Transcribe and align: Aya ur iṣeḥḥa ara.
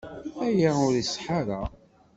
Aya 0.45 0.71
ur 0.87 0.93
iṣeḥḥa 1.01 1.33
ara. 1.39 1.61